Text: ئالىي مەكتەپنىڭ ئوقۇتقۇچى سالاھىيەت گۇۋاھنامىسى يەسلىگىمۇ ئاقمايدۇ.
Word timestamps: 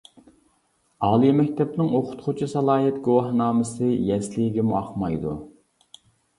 ئالىي 1.07 1.33
مەكتەپنىڭ 1.39 1.91
ئوقۇتقۇچى 1.99 2.49
سالاھىيەت 2.55 2.99
گۇۋاھنامىسى 3.09 3.93
يەسلىگىمۇ 4.09 4.81
ئاقمايدۇ. 4.83 5.39